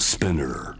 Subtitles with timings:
[0.00, 0.74] Spinner.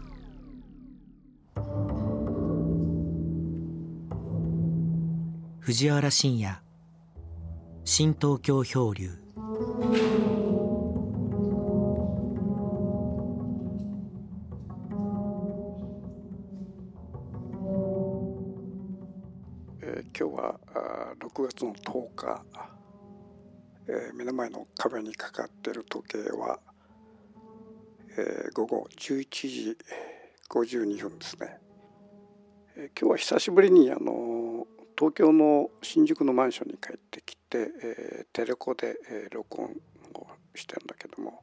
[5.59, 6.59] 藤原信也。
[7.85, 9.11] 新東京漂流。
[19.83, 22.43] えー今日はあー6月の10日、
[23.87, 26.59] えー目の前の壁にかかっている時計は、
[28.17, 29.77] えー午後11時
[30.49, 31.57] 52分ですね、
[32.75, 34.65] えー今日は久しぶりにあの
[34.97, 39.69] 東京の新宿のマンションに帰ってきて、えーテレコで、えー録音
[40.15, 41.41] をしてるんだけども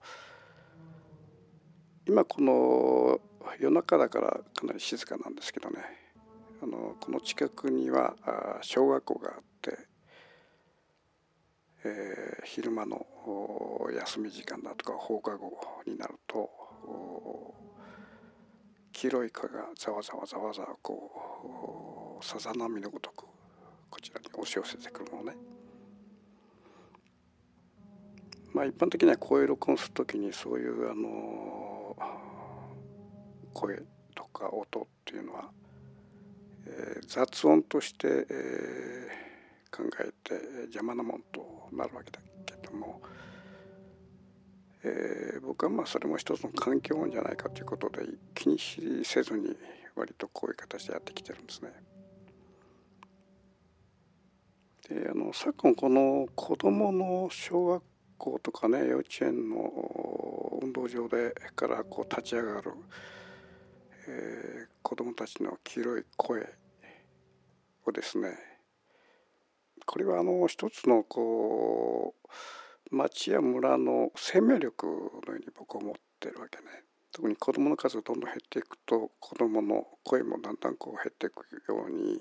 [2.06, 3.20] 今この
[3.58, 5.76] 夜中だからかなり静かなんですけどね。
[6.60, 9.78] あのこの近くにはあ小学校があって、
[11.84, 13.06] えー昼間の
[13.94, 15.52] 休み時間だとか放課後
[15.86, 16.50] になると
[18.92, 23.26] 黄色い蚊がざわざわざわざわこうさざ波のごとく
[23.90, 25.36] こちらに押し寄せてくるのね。
[28.52, 31.96] まあ一般的にはこういう録音するときにそういうあの
[33.52, 33.82] 声
[34.14, 35.50] とか音っていうのは
[36.66, 39.28] えー雑音として、えー
[39.70, 43.00] 考えて邪魔なもんとなるわけだけども、
[44.84, 48.00] えー僕はまあそれも一つの環境音じゃないかということで
[48.34, 48.58] 気に
[49.04, 49.56] せずに
[49.96, 51.72] 割とこういう形でやってきてるんですね。
[54.88, 57.82] であの昨今この子どもの小学
[58.18, 62.72] 校とかね幼稚園の運動場でからこう立ち上がる、
[64.08, 66.40] えー子どもたちの黄色い声
[67.84, 68.32] をですね
[69.84, 72.28] これはあの一つのこう
[72.90, 76.64] 町や村の生命力のように僕は思ってるわけね。
[77.12, 82.20] 特に子どもの数がどんどん減っていくと子どもの声もだんだんこう減っていくように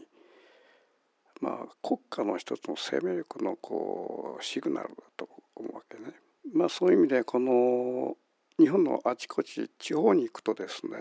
[1.42, 6.14] まあ国家の一つの生命力のこうシグナルだと思うわけね。
[6.54, 8.18] まあそういう意味でこの
[8.60, 10.98] 日本のあちこち地方に行くとですね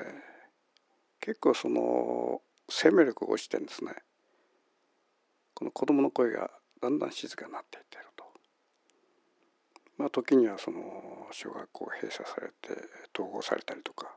[1.20, 3.92] 結構その生命力が落ちてるんですね。
[5.54, 6.50] この子どもの声が
[6.82, 8.06] だんだん静かになっていってる。
[9.98, 10.80] まあ時にはその
[11.32, 12.82] 小学校閉鎖されて
[13.14, 14.16] 統合されたりとか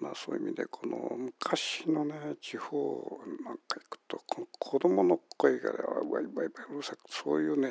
[0.00, 5.70] まあそういう意味でこの昔のね地方なんか行くとこの子どもの声が
[6.10, 7.70] ワイワイワイうるさくそういうね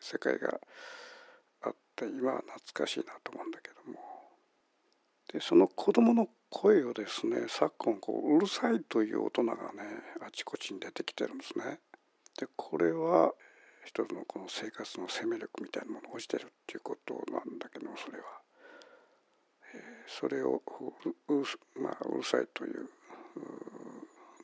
[0.00, 0.60] 世界が
[1.62, 3.98] あって今は懐かしいなと思うんだけども
[5.32, 9.56] でその子どもの声をですね昨今こううるさいという大人がね
[10.20, 11.80] あちこちに出てきてるんですね。
[12.38, 13.32] でこれは
[13.86, 18.24] 一つのこの生活の生命力みたいなものが落ちてるっていうことなんだけどそれは、
[19.74, 20.62] えーそれを
[21.28, 22.88] うまあ、うるさいという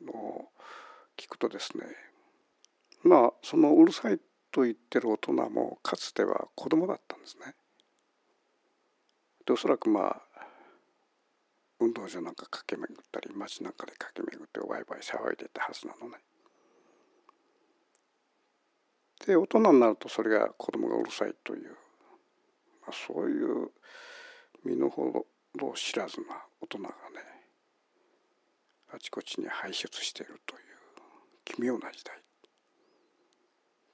[0.03, 0.49] うのを
[1.17, 1.85] 聞くとですね
[3.05, 4.19] まあそのうるさい
[4.51, 7.55] と言ってる大人もかつては子供だったんですね。
[9.47, 10.23] でおそらくまあ
[11.81, 16.19] 運動場なんか駆け巡ったり街なんかで駆け巡ってワイワイ騒いでたはずなのね。
[19.27, 21.71] で大人になるとそれが子供がうるさいという、
[22.83, 23.71] まあ、そういう
[24.65, 25.27] 身の程
[25.61, 26.27] を知らずな
[26.61, 26.95] 大人がね
[28.95, 30.61] あちこちに輩出しているという
[31.45, 32.17] 奇妙な時代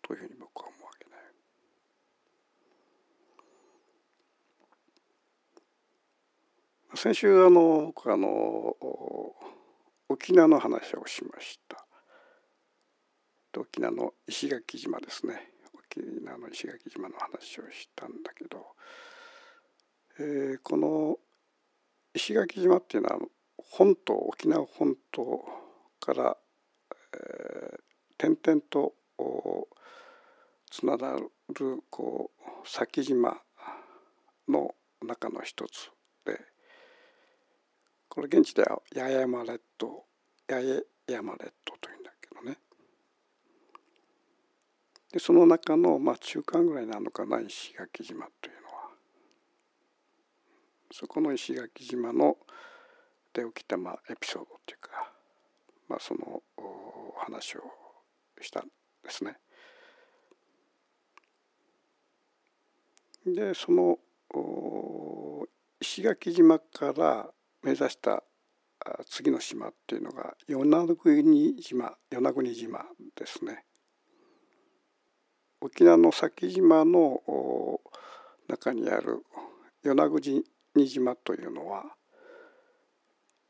[0.03, 1.11] というふうに僕は思うわけね。
[6.95, 8.77] 先週あの僕はあの
[10.09, 11.88] 沖縄の話をしました。
[13.59, 15.53] 沖縄の石垣島ですね。
[15.75, 18.67] 沖縄の石垣島の話をしたんだけど、
[20.19, 21.19] えーこの
[22.15, 23.19] 石垣島っていうのは
[23.57, 25.45] 本島沖縄本島
[26.01, 26.37] から、
[27.15, 27.81] えー
[28.19, 28.95] 点々と
[30.71, 31.31] つながる
[31.89, 32.33] こ
[32.65, 33.41] う先島
[34.49, 34.75] の
[35.07, 35.91] 中の一つ
[36.25, 36.41] で
[38.09, 40.05] これ現地では八重山列島
[40.49, 42.59] 八重山列島というんだけどね
[45.13, 48.91] でその中の、まあ、中間ぐらいなのかな石垣島というのは
[50.93, 52.37] そこの石垣島の
[53.33, 55.13] で起きた、まあ、エピソードというか、
[55.89, 56.43] まあ、その
[57.17, 57.61] 話を
[58.41, 58.65] したん
[59.03, 59.37] ですね。
[63.27, 63.99] でその
[65.81, 67.31] 石垣島から
[67.63, 68.23] 目指した
[69.07, 72.85] 次の島っていうのが与那国島与那国島
[73.17, 73.65] ですね。
[75.61, 77.81] 沖縄の先島の
[78.49, 79.25] 中にある
[79.83, 80.45] 与那国
[80.75, 81.85] 島というのは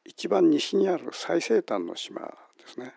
[0.05, 2.29] 一番西にある最西端の島で
[2.67, 2.95] すね。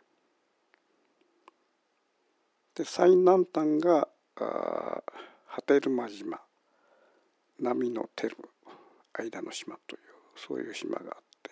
[2.74, 4.08] で最南端が
[5.48, 6.40] 波照間島
[7.60, 8.38] 波の照る
[9.14, 10.02] 間の島という
[10.38, 11.52] そういう島があって、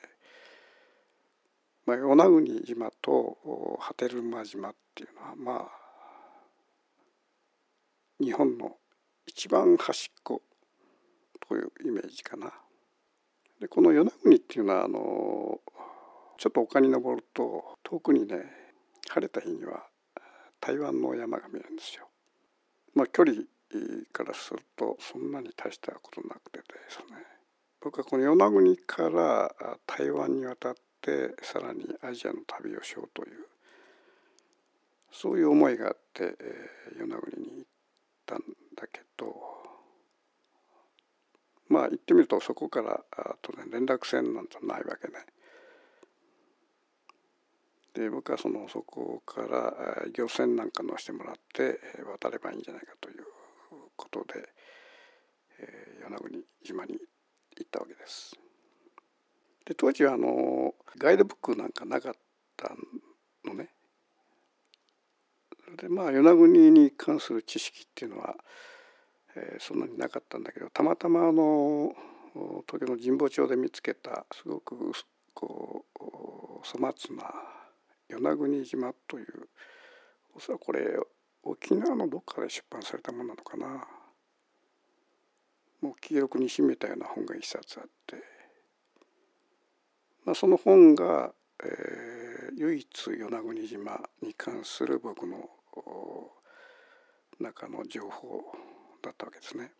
[1.85, 5.88] まあ、与那国島と波照間島っていうのはまあ
[8.19, 8.77] 日本の
[9.25, 10.41] 一番端っこ
[11.47, 12.53] というイメージかな。
[13.59, 15.59] でこの与那国っていうのはあの
[16.37, 18.37] ちょっと丘に登ると遠くにね
[19.09, 19.83] 晴れた日には
[20.61, 22.07] 台湾の山が見えるんですよ。
[22.95, 23.43] まあ距離
[24.11, 27.17] からするとそんなに大したことなくてですね
[27.81, 33.45] 僕はこの与那国から台湾に渡ってさらにアジアの旅をしようという
[35.11, 36.37] そういう思いがあって、
[36.99, 37.69] 与那国に行っ
[38.29, 38.39] たん
[38.75, 39.35] だけど
[41.67, 43.03] まあ行ってみるとそこから
[43.41, 45.25] 当然連絡船なんてないわけね。
[47.93, 49.73] で僕はそのそこから
[50.13, 51.79] 漁船なんか乗せてもらって
[52.21, 53.25] 渡ればいいんじゃないかという
[53.95, 54.47] ことで、
[55.59, 56.93] えー、与那国島に
[57.57, 58.35] 行ったわけです。
[59.65, 62.13] で当時はあのガイドブックなんかなかっ
[62.55, 62.81] たのね。
[65.77, 68.35] でまあ与那国に関する知識っていうのは、
[69.35, 71.93] えー、そんなになかったんだけどたまたまあの
[72.67, 74.91] 東京の神保町で見つけたすごく
[75.33, 76.03] こう
[76.63, 77.23] 粗末な
[78.09, 79.49] 与那国島という
[80.35, 80.81] おそらくこれ
[81.43, 83.87] 沖縄のどっかで出版されたものなのかな。
[85.81, 88.15] もう記録に秘めたような本が一冊あって、
[90.25, 91.31] まあ、その本が、
[91.63, 95.49] えー、唯一与那国島に関する僕の
[97.39, 98.43] 中の情報
[99.01, 99.71] だったわけですね。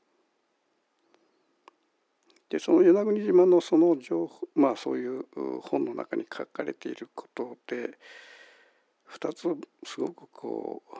[2.50, 5.26] でその与那国島のその情報まあそういう
[5.62, 7.98] 本の中に書かれていることで
[9.12, 10.98] 2つすごくこう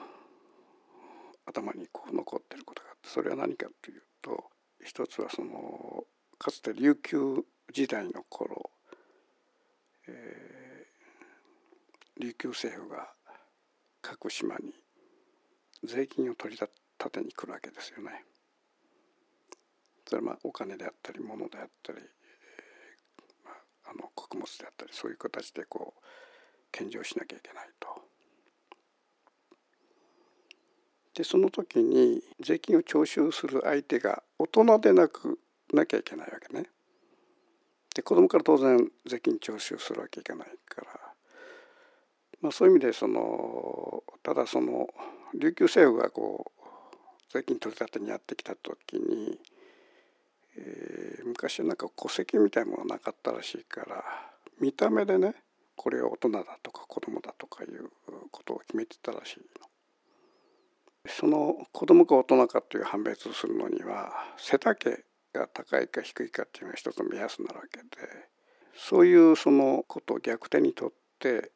[1.46, 4.44] 頭にこう残ってることがあってそれは何かというと
[4.84, 6.04] 一つはその
[6.38, 8.70] かつて琉球時代の頃、
[10.08, 13.08] えー、琉球政府が
[14.00, 14.72] 各島に
[15.84, 18.24] 税金を取り立てに来るわけですよね。
[20.06, 22.04] それはまあお金であったり物であったり、えー
[23.44, 23.52] ま
[23.86, 26.02] あ、あの穀物であったりそういう形でこう
[26.72, 27.88] 献上しなきゃいけないと。
[31.14, 35.38] でその時に税金を徴収する相手が大人でなく
[35.72, 36.66] なきゃいけないわけね。
[37.94, 40.86] で子供から当然税金徴収するわけいかないから、
[42.40, 44.88] まあ、そういう意味でそのただその
[45.34, 46.60] 琉球政府がこう
[47.32, 49.38] 税金取り立てにやってきた時に、
[50.56, 54.04] えー、昔はなんか戸籍みたいなものなかったらしいから
[54.60, 55.34] 見た目でね
[55.76, 57.90] これは大人だとか子供だとかいう
[58.30, 59.70] ことを決めてたらしいの。
[61.08, 67.86] その子供か大人かという判別をするのには背丈が高いか低いかっていうのが一つの目安になるわけで
[68.76, 71.52] そういうそのことを逆手にとって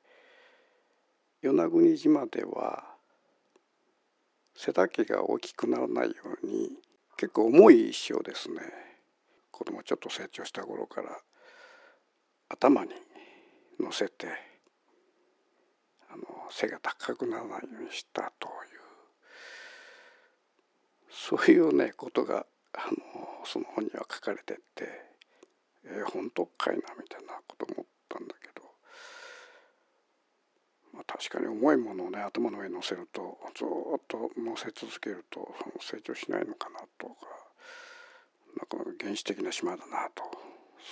[1.42, 2.93] 与那国島では
[4.56, 6.70] 背丈が大きくならないように
[7.16, 8.60] 結構重い石をですね
[9.50, 11.10] 子供ちょっと成長した頃から
[12.48, 12.90] 頭に
[13.80, 14.26] 乗せて
[16.10, 18.54] あの背が高くならないようにしたという
[21.10, 24.88] そういうねことがあのその本には書かれてて、
[25.84, 28.53] えー、本当かいなみたいなこと思ったんだけど、
[30.94, 37.14] まあ、確かに重いものをね頭の上に乗せるとずっと乗せ続けると成長しないのかなとか
[38.56, 40.22] なかなか原始的な島だなと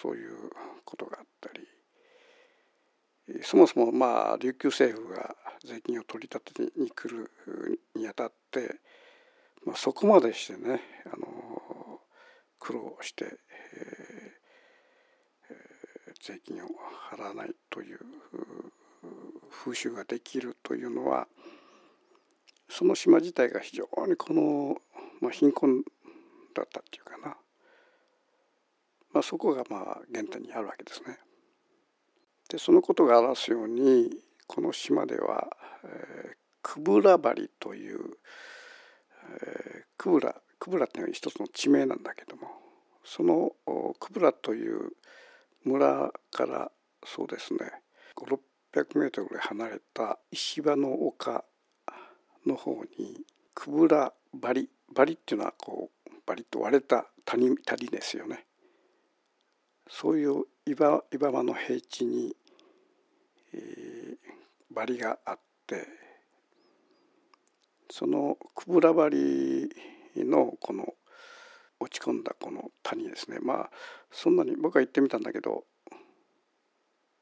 [0.02, 0.50] そういう
[0.84, 7.30] ことがあったりそもそもまあ琉球政府が税金を取り立てに来る
[7.94, 8.80] にあたって
[9.64, 12.00] まあ、そこまでしてねあの
[12.58, 13.26] 苦労して、
[13.74, 16.68] えー、税金を
[17.12, 17.98] 払わないという
[19.52, 21.26] 風習ができるというのは
[22.68, 24.76] その島自体が非常にこの、
[25.20, 25.82] まあ、貧困
[26.54, 27.36] だったっていうかな、
[29.12, 31.18] まあ、そこがまあ原点にあるわけですね。
[32.48, 34.10] でそのことが表すように
[34.46, 35.48] この島では、
[35.84, 38.00] えー、クブラバリという
[39.30, 42.48] えー、クブラクブラっていうのは一つの地名なんだけども
[43.04, 43.52] その
[43.98, 44.90] クブラという
[45.64, 46.70] 村から
[47.04, 47.60] そうですね
[48.74, 51.44] 600メートルぐらい離れた石場の丘
[52.46, 53.24] の方に
[53.54, 58.46] クブラバリバリっていうのはこうバリッと割れた谷谷ですよね。
[59.88, 62.34] そういう岩岩場の平地に、
[63.52, 65.86] えー、バリがあって
[67.90, 69.68] そのくぶら張
[70.16, 70.94] りのこの
[71.78, 73.38] 落ち込んだこの谷ですね。
[73.40, 73.70] まあ
[74.10, 75.64] そんなに僕は行ってみたんだけど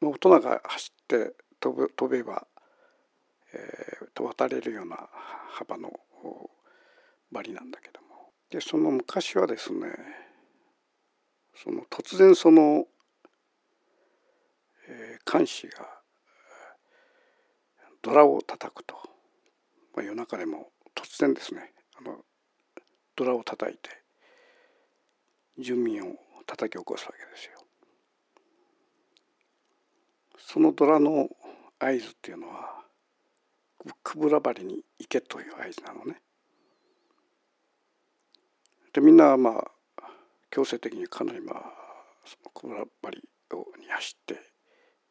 [0.03, 2.47] 大人が走って飛ぶ飛べば、
[3.53, 5.09] えー、渡れるような
[5.51, 5.91] 幅の
[7.31, 9.91] バリなんだけどもでその昔はですね
[11.55, 12.85] その突然その、
[14.89, 15.87] えー、監視が
[18.03, 18.95] ドラを叩くと、
[19.95, 22.25] まあ、夜中でも突然ですねあの
[23.15, 23.91] ドラを叩いて
[25.59, 26.17] 住民を
[26.47, 27.70] 叩き起こすわけですよ。
[30.47, 31.29] そのドラの
[31.79, 32.85] 合図っていうのは
[34.03, 36.21] くぶら張りに行けという合図なのね。
[38.93, 39.65] でみんなま
[39.97, 40.03] あ
[40.51, 41.63] 強制的にかなりまあ
[42.25, 43.29] そのくぶら張り
[43.81, 44.41] に走って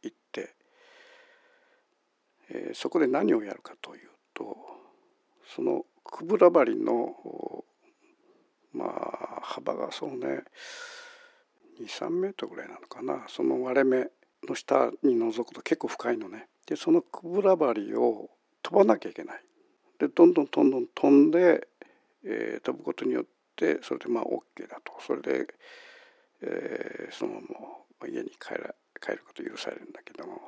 [0.03, 0.55] 行って、
[2.49, 4.57] えー、そこで何をやるかというと
[5.55, 7.15] そのくぶら張りの
[8.73, 10.43] まあ幅がそうね
[11.81, 14.07] 23メートルぐらいなのかなその割れ目
[14.47, 16.47] の下に覗くと結構深いのね。
[16.65, 18.29] でそのくぶら針を
[18.61, 19.43] 飛ばなきゃいけない。
[19.99, 21.67] でどんどんどんどん飛んで、
[22.23, 25.47] えー、飛ぶことによってそれでまあ OK だとそれで、
[26.41, 27.39] えー、そのま
[28.01, 30.39] ま家に帰ら帰ること許されるんだけども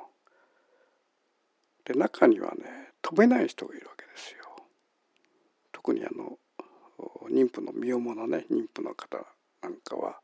[1.84, 4.38] で中にはね飛べない人がいるわけですよ。
[5.72, 6.38] 特にあの
[7.30, 9.18] 妊婦の身重なね妊婦の方
[9.62, 10.20] なんかは、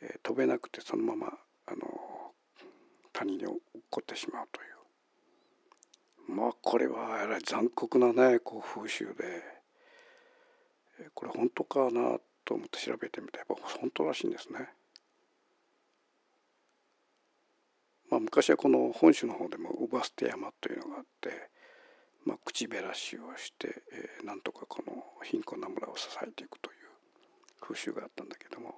[0.00, 1.26] えー、飛べなくてそのまま
[1.66, 2.17] あの
[3.18, 4.64] 谷に落っこってしまうとい
[6.32, 9.58] うまあこれはえらい残酷なねこう風習で
[11.14, 14.68] これ本当かなと思って調べてみたらやっぱ本当らしいんですね。
[18.10, 21.50] まあ、昔はこの本州の方でもウバステ山というのがあって、
[22.24, 26.76] まあ、口減らしをして、えー、なんとかこの貧困な村を支えていくという
[27.60, 28.76] 風習があったんだけども、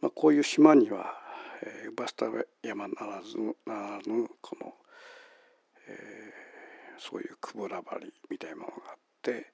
[0.00, 1.14] まあ、こういう島には
[1.66, 2.26] えー、バスタ
[2.62, 4.74] 山ならずならぬこの、
[5.88, 9.52] えー、そういうくぶら張りみたいなものがあって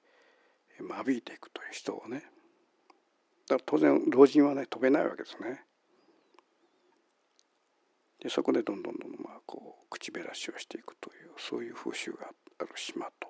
[0.79, 2.23] 間引いていくという人をね
[3.47, 5.61] だから当然老人はね飛べないわけですね。
[8.21, 12.27] でそこでどんどんどんどんまあこう口減らしをしていくというそういう風習が
[12.59, 13.29] ある島と。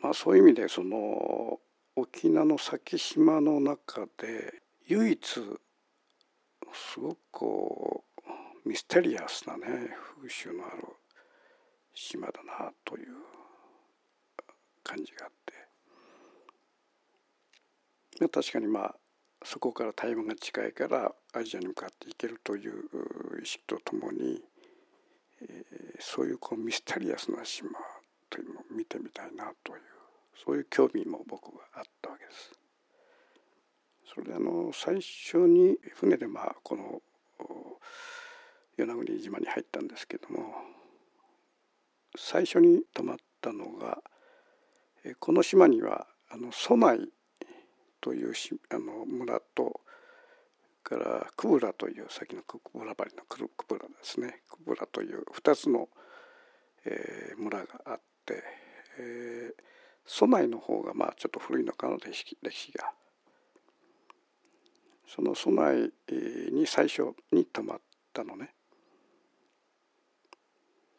[0.00, 1.58] まあそういう意味でその
[1.96, 8.04] 沖縄の先島の中で唯一すごくこ
[8.64, 9.62] うミステリアスなね
[10.16, 10.84] 風習のある
[11.94, 13.06] 島だなという
[14.82, 15.32] 感じがあっ
[18.18, 18.94] て確かにまあ
[19.44, 22.72] そこから台湾が近いからアジアに向かっていけるという
[23.42, 24.40] 意識とともに、
[25.42, 27.70] えー、そういうこうミステリアスな島
[28.30, 29.80] というのを見てみたいなという
[30.44, 32.63] そういう興味も僕はあったわけです。
[34.14, 37.02] それであの最初に船でまあこの
[38.78, 40.54] 与那国島に入ったんですけども
[42.16, 43.98] 最初に泊まったのが
[45.18, 47.08] この島にはあの蘇内
[48.00, 49.80] というしあの村と
[50.84, 55.88] からクブラという先のクブラバリのクブラですねクブラという2つの、
[56.84, 58.42] えー、村があって、
[58.98, 59.62] えー、
[60.06, 62.14] 蘇内の方がまあちょっと古いのかな歴
[62.50, 62.92] 史が。
[65.06, 67.80] その備えに最初に泊まっ
[68.12, 68.54] たのね。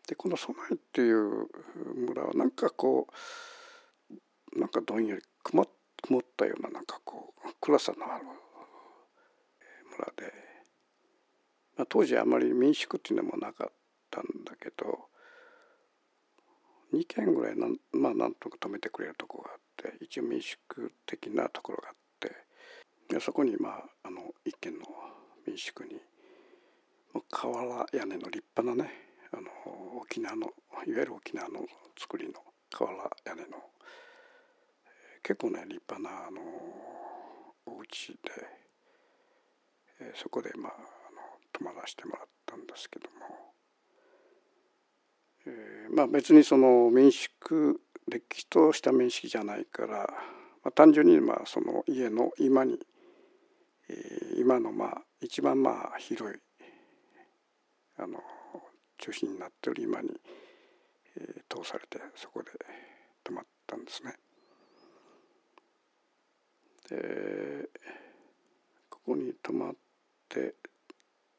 [0.08, 1.48] でこの備えっていう
[1.96, 5.68] 村はなんかこうなんかどんより曇っ
[6.38, 8.26] たようななんかこう暗さのある
[9.98, 10.34] 村で、
[11.78, 13.72] まあ、当時あまり民宿っていうのもなかっ
[14.12, 15.10] たんだけど
[16.94, 22.05] 2軒ぐらいなん,、まあ、なんとか泊めてくれるとこがあって一応民宿的なところがあって
[23.10, 24.80] でそこにまああの一軒の
[25.48, 26.00] 民宿に
[27.30, 28.92] 瓦屋根の立派なね
[29.32, 31.62] あの沖縄のいわゆる沖縄の
[31.96, 32.34] 造りの
[32.72, 33.48] 瓦屋根の
[35.24, 36.42] 結構ね立派なあの
[37.68, 38.20] お家で、
[40.00, 41.18] えそこでまああの
[41.52, 43.16] 泊まらせてもらったんですけども、
[45.48, 49.98] えー、まあ別にその民宿れっきとした民宿じゃないから、
[50.64, 52.78] まあ、単純にまあその家の居間に
[54.38, 56.40] 今のまあ一番まあ広い
[57.98, 58.20] あの
[58.98, 60.10] 中心になってる今に、
[61.48, 62.52] 通されてそこで
[63.24, 64.16] 泊まったんですね。
[66.90, 67.70] で
[68.90, 69.74] ここに泊まっ
[70.30, 70.56] て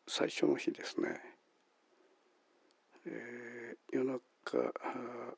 [0.07, 1.21] 最初の日ですね、
[3.07, 4.21] えー、夜中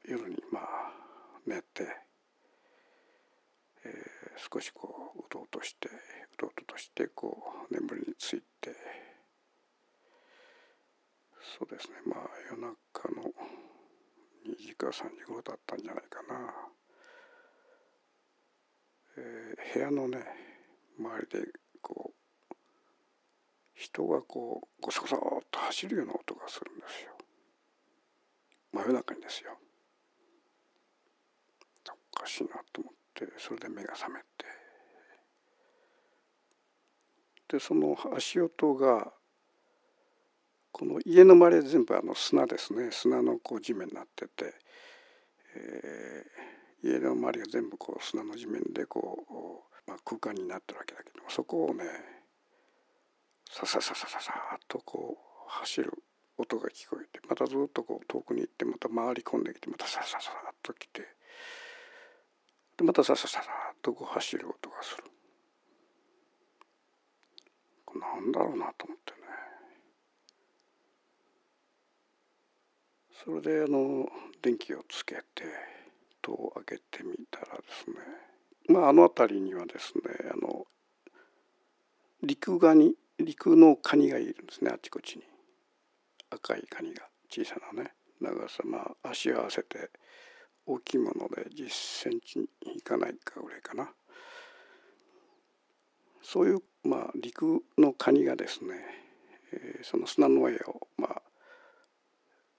[0.06, 0.92] 夜にまあ
[1.46, 1.86] 寝て、
[3.84, 8.74] えー、少しこううとうとしてうとうとしてこう眠りについて。
[11.58, 11.94] そうですね。
[12.04, 13.32] まあ夜中の
[14.46, 16.52] 2時か3時頃だったんじゃないかな、
[19.16, 20.24] えー、部屋のね
[20.98, 21.48] 周りで
[21.80, 22.54] こう
[23.74, 27.12] 人がこうゴソゴソっと走るような音がするんですよ。
[28.72, 29.56] 真夜中にですよ。
[32.12, 32.97] おかしいなと思って。
[33.38, 34.26] それで目が覚めて。
[37.48, 39.12] でその足音が
[40.70, 42.90] この家の周り全部あの砂ですね。
[42.90, 44.54] 砂のこう地面になってて、
[45.56, 49.24] えー、家の周りが全部こう砂の地面でこ
[49.86, 51.84] う、まあ、空間になってるわけだけどそこをね
[53.50, 55.92] ささささささっとこう走る
[56.36, 61.02] 音が聞こえてまたずっとこう遠くに行ってまた回り込んできてまたさささっと来て
[62.78, 65.04] でまたさささっとこう走る音がする。
[67.84, 69.18] これなんだろうなと思ってね。
[73.24, 74.08] それであの
[74.40, 75.42] 電気をつけて
[76.22, 77.96] 戸を開けてみたらですね。
[78.68, 80.64] まああの辺りにはですねあの
[82.22, 85.24] 陸ガニ陸のカニがいるんですねあちこちに。
[86.30, 89.90] 赤いカニが小さなね長さまあ足を合わせて
[90.70, 92.46] 大きいもので10センチ
[92.76, 93.90] いかないかぐらいかな。
[96.22, 98.74] そういうまあ陸のカニがですね、
[99.52, 101.22] えー、その砂の上をまあ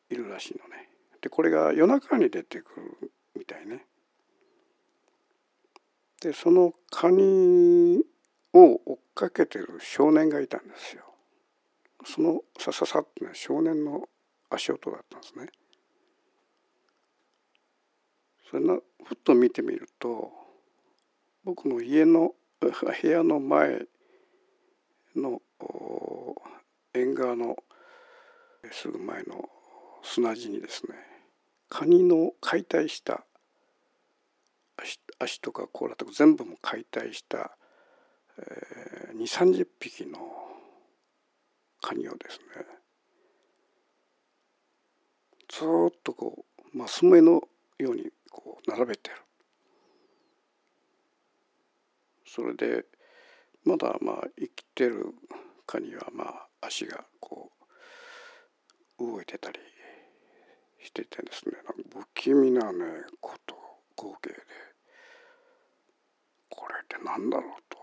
[0.09, 0.89] いるらしいのね。
[1.21, 3.85] でこれが夜中に出てくるみたいね。
[6.21, 8.01] でそのカニ
[8.53, 11.03] を追っかけてる少年がいたんですよ。
[12.05, 14.09] そのさささってのは少年の
[14.49, 15.47] 足音だったんですね。
[18.49, 20.31] それなふっと見てみると
[21.43, 23.85] 僕の家の 部屋の前
[25.15, 25.41] の
[26.93, 27.57] 縁側の
[28.71, 29.49] すぐ前の
[30.01, 30.95] 砂地にですね
[31.69, 33.25] カニの解体した
[35.19, 37.55] 足とか甲羅とか全部も解体した、
[38.37, 40.19] えー、2 3 0匹の
[41.81, 42.65] カニをですね
[45.49, 49.15] ずっとこうマス目のようにこう並べてる。
[52.25, 52.85] それで
[53.65, 55.13] まだまあ生きてる
[55.65, 57.51] カニはまあ足がこ
[58.99, 59.59] う動いてたり
[60.83, 61.55] しててですね。
[61.93, 62.85] 不気味なね
[63.19, 63.55] こと
[63.97, 64.35] 光景で。
[66.49, 67.77] これって何だろうと。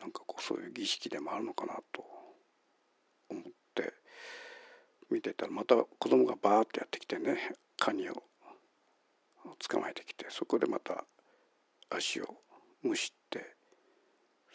[0.00, 2.04] なんかこうそういう儀式でもあるのかなと。
[3.30, 3.42] 思っ
[3.74, 3.92] て
[5.10, 7.36] 見てたらまた子供がバーッてやってきてね。
[7.78, 8.22] カニを
[9.58, 11.04] 捕まえてきてそこでまた
[11.90, 12.26] 足を
[12.82, 13.54] むしって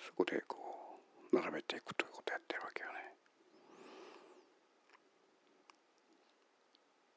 [0.07, 0.57] そこでこ
[1.31, 2.93] う並べていくということをやってるわけよね。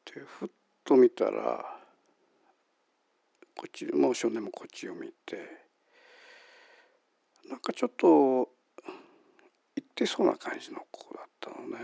[0.06, 0.48] でふっ
[0.84, 1.76] と見たら
[3.56, 5.66] こっちもう少年もこっちを見て
[7.48, 8.46] なんかちょっと行
[9.80, 11.76] ってそうな感じの子だったのね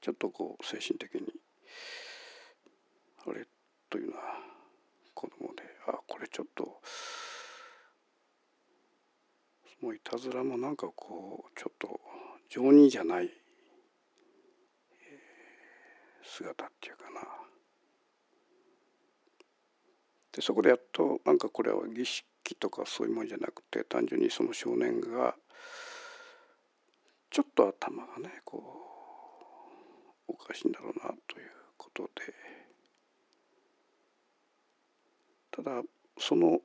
[0.00, 1.32] ちょっとこう精神的に
[3.26, 3.46] あれ
[3.90, 4.22] というのは
[5.14, 6.80] 子供であこれちょっと
[9.82, 12.00] もういたずらもなんかこうちょっと
[12.48, 13.30] 情にじゃない
[16.22, 17.20] 姿っていうかな。
[20.32, 22.26] でそこでやっとなんかこれは儀式
[22.58, 25.34] とかそういうもんじゃなくて単純にその少年が
[27.30, 28.62] ちょっと頭がねこ
[30.28, 31.55] うおかしいんだろうなという。
[31.96, 32.34] ことで。
[35.50, 35.82] ただ
[36.18, 36.60] その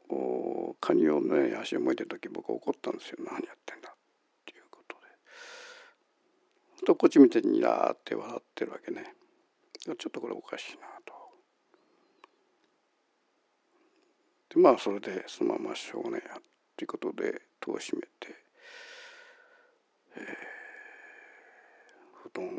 [0.82, 3.18] カニをね足を向いてる時僕怒ったんですよ。
[3.20, 3.94] 何やってんだっ
[4.46, 4.98] ていうこと
[6.80, 6.86] で。
[6.86, 9.14] とこっち見てにらーって笑ってるわけね。
[9.86, 11.14] ちょっとこれおかしいなと。
[14.56, 16.42] でまあそれでそのまましょうねやっ
[16.76, 18.36] ていうことで戸を閉めて、
[20.18, 20.24] えー、
[22.24, 22.52] 布団の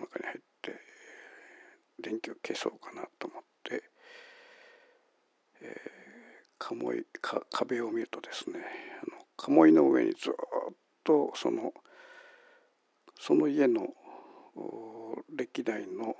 [0.00, 0.97] 中に入って。
[2.00, 3.82] 電気を消そうかなと思って、
[5.60, 5.68] えー、
[6.58, 8.58] 鴨居か壁を見るとですね
[9.02, 10.32] あの鴨居の上にずっ
[11.04, 11.72] とその
[13.20, 13.88] その家の
[15.36, 16.14] 歴代の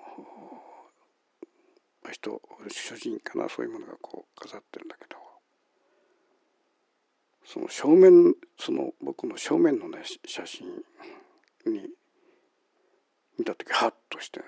[2.11, 5.17] 人主人かなそういうものがこう飾ってるんだけど
[7.45, 10.67] その正面その僕の正面のね写真
[11.67, 11.89] に
[13.39, 14.47] 見た時ハッとしてね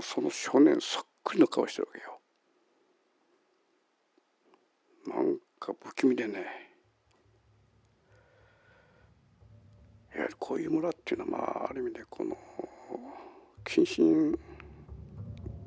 [0.00, 2.20] その少年そっくりの顔してるわけよ。
[5.06, 6.44] なんか不気味でね
[10.14, 12.36] やはりこういう村っていうのはまあある意味でこの
[13.64, 14.38] 近親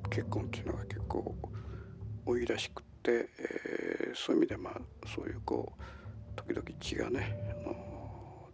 [0.09, 1.35] 結婚っていうのが結構
[2.25, 4.73] 多いらしくて、えー、そういう意味でまあ
[5.07, 5.81] そういうこう
[6.35, 8.49] 時々血がねあの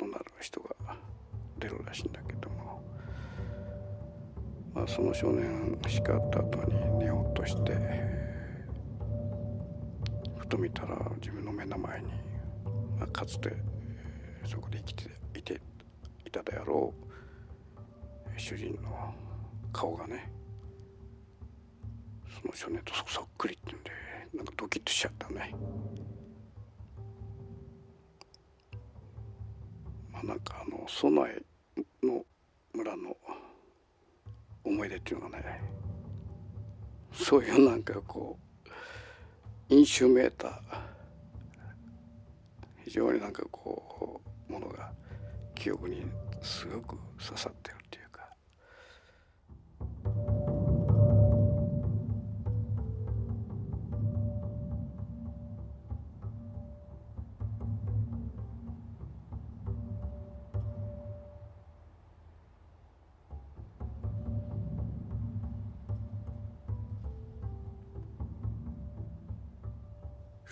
[0.00, 0.96] 異なる人が
[1.58, 2.55] 出るらしいんだけども、
[4.76, 7.72] まあ、その少年叱った後に寝ようとして
[10.36, 12.08] ふと見たら自分の目の前に、
[12.98, 13.54] まあ、かつて
[14.44, 15.60] そこで生きていて
[16.26, 19.14] いたであろう主人の
[19.72, 20.30] 顔がね
[22.42, 23.90] その少年とそっくりってんで
[24.34, 25.54] なんかドキッとしちゃったね。
[30.12, 31.42] まあ、なんかあの備
[31.74, 32.22] えの
[32.74, 33.16] 村の
[34.66, 35.60] 思い出っていうのがね
[37.12, 38.36] そういうなんかこ
[39.70, 40.60] う印象めいた
[42.84, 44.92] 非常になんかこうものが
[45.54, 46.02] 記憶に
[46.42, 47.85] すごく刺さってる。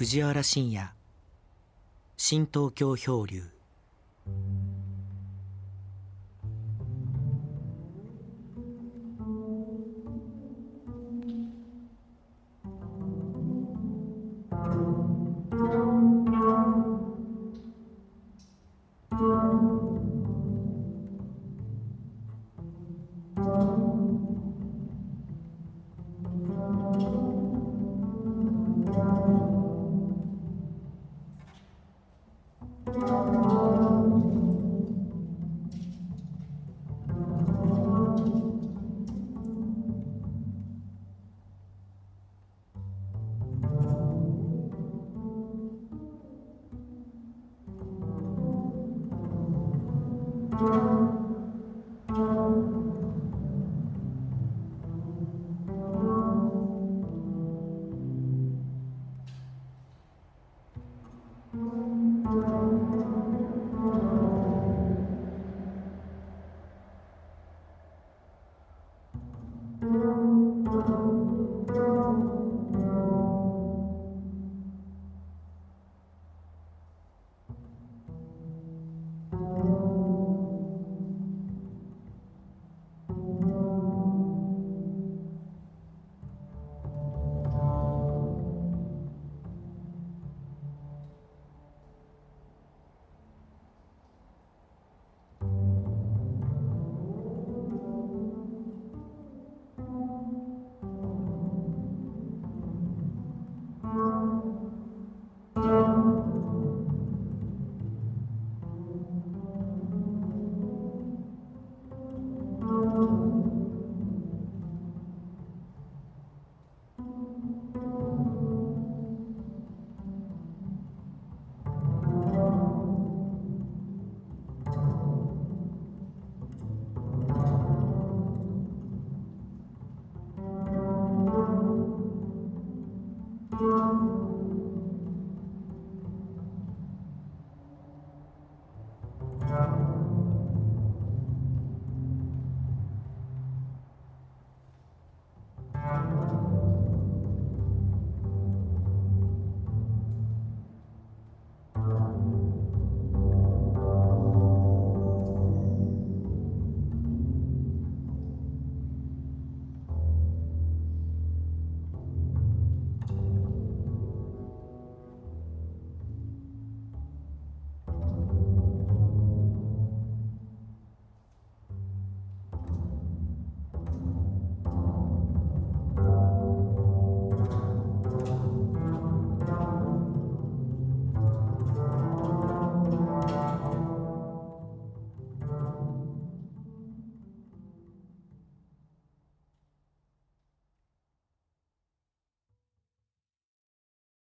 [0.04, 0.90] 藤原信也。
[2.18, 3.53] 新東京漂流。